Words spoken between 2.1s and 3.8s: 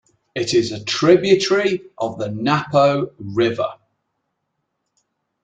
the Napo River.